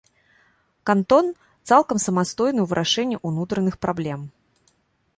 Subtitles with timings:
[0.89, 1.25] Кантон
[1.67, 4.21] цалкам самастойны ў вырашэнні ўнутраных праблем.